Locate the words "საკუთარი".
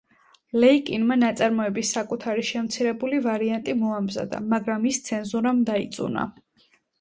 1.97-2.45